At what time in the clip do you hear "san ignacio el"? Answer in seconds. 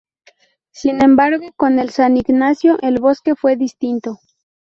1.91-2.95